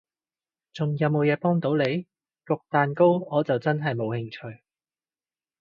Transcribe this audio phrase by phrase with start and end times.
[0.73, 2.07] 仲有無嘢幫到你？
[2.47, 4.63] 焗蛋糕我就真係冇興趣